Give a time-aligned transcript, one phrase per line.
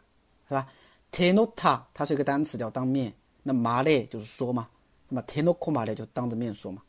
[0.49, 0.67] 是吧？
[1.13, 4.69] 대놓다它是一个单词叫当面，那말해就是说嘛，
[5.09, 6.81] 那么대놓고말 해， 就当着面说嘛，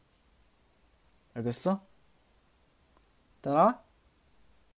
[1.35, 1.85] 알겠어?
[3.41, 3.84] 따라?